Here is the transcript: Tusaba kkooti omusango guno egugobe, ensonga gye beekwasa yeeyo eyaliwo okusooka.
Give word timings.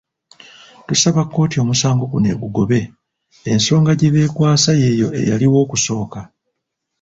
Tusaba 0.87 1.21
kkooti 1.25 1.55
omusango 1.63 2.03
guno 2.11 2.27
egugobe, 2.33 2.79
ensonga 3.51 3.91
gye 3.99 4.09
beekwasa 4.13 4.71
yeeyo 4.81 5.07
eyaliwo 5.19 5.57
okusooka. 5.63 6.19